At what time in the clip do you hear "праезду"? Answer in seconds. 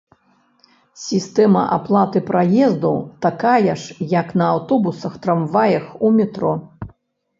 2.31-2.93